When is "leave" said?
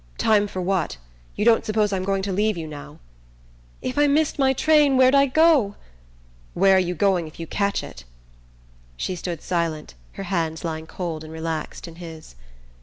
2.33-2.57